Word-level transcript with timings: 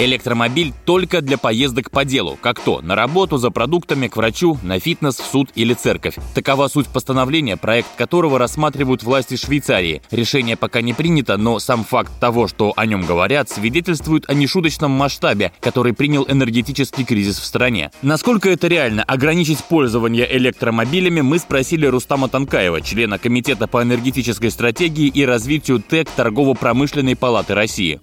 Электромобиль 0.00 0.72
только 0.86 1.20
для 1.20 1.36
поездок 1.36 1.90
по 1.90 2.06
делу, 2.06 2.38
как 2.40 2.58
то 2.58 2.80
на 2.80 2.94
работу, 2.94 3.36
за 3.36 3.50
продуктами, 3.50 4.08
к 4.08 4.16
врачу, 4.16 4.58
на 4.62 4.80
фитнес, 4.80 5.16
в 5.16 5.26
суд 5.30 5.50
или 5.54 5.74
церковь. 5.74 6.14
Такова 6.34 6.68
суть 6.68 6.86
постановления, 6.86 7.58
проект 7.58 7.88
которого 7.98 8.38
рассматривают 8.38 9.02
власти 9.02 9.36
Швейцарии. 9.36 10.00
Решение 10.10 10.56
пока 10.56 10.80
не 10.80 10.94
принято, 10.94 11.36
но 11.36 11.58
сам 11.58 11.84
факт 11.84 12.12
того, 12.18 12.48
что 12.48 12.72
о 12.76 12.86
нем 12.86 13.02
говорят, 13.02 13.50
свидетельствует 13.50 14.24
о 14.30 14.32
нешуточном 14.32 14.90
масштабе, 14.90 15.52
который 15.60 15.92
принял 15.92 16.24
энергетический 16.26 17.04
кризис 17.04 17.38
в 17.38 17.44
стране. 17.44 17.90
Насколько 18.00 18.48
это 18.48 18.68
реально 18.68 19.02
ограничить 19.02 19.62
пользование 19.62 20.26
электромобилями, 20.34 21.20
мы 21.20 21.38
спросили 21.38 21.84
Рустама 21.84 22.30
Танкаева, 22.30 22.80
члена 22.80 23.18
Комитета 23.18 23.66
по 23.66 23.82
энергетической 23.82 24.50
стратегии 24.50 25.08
и 25.08 25.26
развитию 25.26 25.82
ТЭК 25.86 26.08
Торгово-промышленной 26.16 27.16
палаты 27.16 27.54
России 27.54 28.00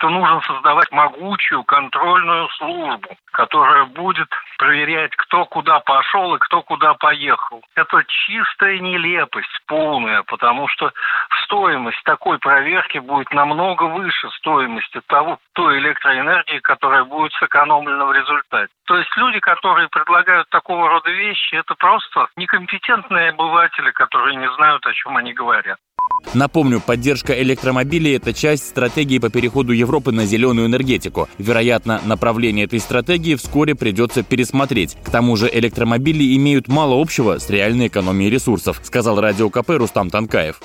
это 0.00 0.08
нужно 0.08 0.40
создавать 0.46 0.90
могучую 0.92 1.62
контрольную 1.64 2.48
службу, 2.56 3.08
которая 3.32 3.84
будет 3.84 4.28
проверять, 4.56 5.14
кто 5.14 5.44
куда 5.44 5.80
пошел 5.80 6.34
и 6.34 6.38
кто 6.38 6.62
куда 6.62 6.94
поехал. 6.94 7.62
Это 7.74 8.02
чистая 8.06 8.78
нелепость 8.78 9.60
полная, 9.66 10.22
потому 10.22 10.68
что 10.68 10.90
стоимость 11.44 12.02
такой 12.04 12.38
проверки 12.38 12.96
будет 12.96 13.30
намного 13.32 13.84
выше 13.84 14.30
стоимости 14.38 15.02
того, 15.06 15.38
той 15.52 15.78
электроэнергии, 15.80 16.60
которая 16.60 17.04
будет 17.04 17.32
сэкономлена 17.34 18.06
в 18.06 18.12
результате. 18.12 18.72
То 18.86 18.96
есть 18.96 19.14
люди, 19.16 19.38
которые 19.38 19.88
предлагают 19.88 20.48
такого 20.48 20.88
рода 20.88 21.10
вещи, 21.10 21.54
это 21.56 21.74
просто 21.74 22.26
некомпетентные 22.36 23.30
обыватели, 23.30 23.90
которые 23.90 24.36
не 24.36 24.50
знают, 24.54 24.84
о 24.86 24.94
чем 24.94 25.16
они 25.18 25.34
говорят. 25.34 25.78
Напомню, 26.34 26.80
поддержка 26.80 27.40
электромобилей– 27.42 28.16
это 28.16 28.32
часть 28.32 28.68
стратегии 28.68 29.18
по 29.18 29.30
переходу 29.30 29.72
Европы 29.72 30.12
на 30.12 30.26
зеленую 30.26 30.66
энергетику. 30.66 31.28
Вероятно, 31.38 32.00
направление 32.04 32.66
этой 32.66 32.80
стратегии 32.80 33.34
вскоре 33.34 33.74
придется 33.74 34.22
пересмотреть. 34.22 34.96
К 35.02 35.10
тому 35.10 35.36
же 35.36 35.50
электромобили 35.52 36.36
имеют 36.36 36.68
мало 36.68 37.00
общего 37.00 37.38
с 37.38 37.50
реальной 37.50 37.88
экономией 37.88 38.30
ресурсов, 38.30 38.80
сказал 38.82 39.20
радио 39.20 39.50
КП 39.50 39.70
Рустам 39.70 40.10
Танкаев 40.10 40.60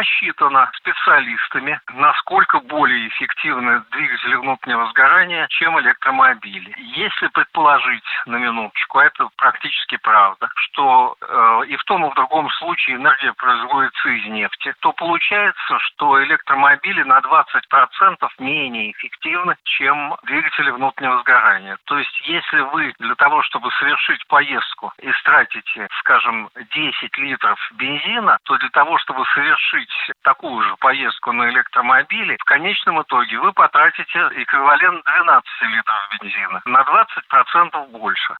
посчитано 0.00 0.70
специалистами, 0.76 1.78
насколько 1.92 2.58
более 2.60 3.08
эффективны 3.08 3.82
двигатели 3.90 4.34
внутреннего 4.36 4.86
сгорания, 4.86 5.46
чем 5.50 5.78
электромобили. 5.78 6.74
Если 6.78 7.26
предположить 7.28 8.02
на 8.24 8.36
минуточку, 8.36 8.98
а 8.98 9.04
это 9.04 9.28
практически 9.36 9.98
правда, 9.98 10.48
что 10.54 11.16
э, 11.20 11.62
и 11.68 11.76
в 11.76 11.84
том, 11.84 12.06
и 12.06 12.10
в 12.10 12.14
другом 12.14 12.48
случае 12.52 12.96
энергия 12.96 13.34
производится 13.34 14.08
из 14.08 14.24
нефти, 14.24 14.72
то 14.80 14.92
получается, 14.92 15.78
что 15.80 16.24
электромобили 16.24 17.02
на 17.02 17.18
20% 17.18 18.26
менее 18.38 18.92
эффективны, 18.92 19.56
чем 19.64 20.16
двигатели 20.22 20.70
внутреннего 20.70 21.20
сгорания. 21.20 21.76
То 21.84 21.98
есть, 21.98 22.22
если 22.26 22.60
вы 22.72 22.94
для 22.98 23.14
того, 23.16 23.42
чтобы 23.42 23.70
совершить 23.72 24.26
поездку, 24.28 24.94
истратите, 25.02 25.88
скажем, 25.98 26.48
10 26.74 27.18
литров 27.18 27.58
бензина, 27.74 28.38
то 28.44 28.56
для 28.56 28.70
того, 28.70 28.96
чтобы 28.96 29.26
совершить 29.34 29.89
такую 30.22 30.62
же 30.62 30.76
поездку 30.76 31.32
на 31.32 31.48
электромобиле, 31.50 32.36
в 32.38 32.44
конечном 32.44 33.02
итоге 33.02 33.38
вы 33.38 33.52
потратите 33.52 34.18
эквивалент 34.36 35.04
12 35.04 35.44
литров 35.62 36.08
бензина, 36.12 36.60
на 36.64 36.82
20% 36.82 37.86
больше. 37.88 38.36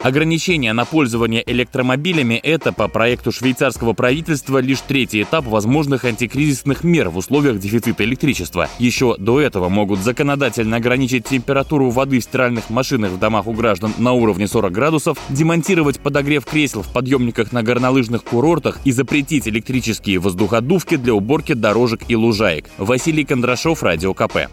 Ограничение 0.00 0.72
на 0.72 0.84
пользование 0.84 1.42
электромобилями– 1.46 2.34
это, 2.42 2.72
по 2.72 2.88
проекту 2.88 3.32
швейцарского 3.32 3.94
правительства, 3.94 4.58
лишь 4.58 4.80
третий 4.80 5.22
этап 5.22 5.46
возможных 5.46 6.04
антикризисных 6.04 6.84
мер 6.84 7.08
в 7.08 7.16
условиях 7.16 7.58
дефицита 7.58 8.04
электричества. 8.04 8.68
Еще 8.78 9.16
до 9.18 9.40
этого 9.40 9.68
могут 9.68 10.00
законодательно 10.00 10.76
ограничить 10.76 11.26
температуру 11.26 11.90
воды 11.90 12.20
в 12.20 12.24
стиральных 12.24 12.68
машинах 12.70 13.12
в 13.12 13.18
домах 13.18 13.46
у 13.46 13.52
граждан 13.52 13.94
на 13.98 14.12
уровне 14.12 14.46
40 14.46 14.72
градусов, 14.72 15.18
демонтировать 15.30 16.00
подогрев 16.00 16.44
кресел 16.44 16.82
в 16.82 16.92
подъемниках 16.92 17.52
на 17.52 17.62
горнолыжных 17.62 18.24
курортах 18.24 18.80
и 18.84 18.92
запретить 18.92 19.48
электрические 19.48 20.18
воздуходувки 20.18 20.96
для 20.96 21.14
уборки 21.14 21.54
дорожек 21.54 22.02
и 22.08 22.16
лужаек. 22.16 22.66
Василий 22.78 23.24
Кондрашов, 23.24 23.82
Радио 23.82 24.12
КП. 24.12 24.48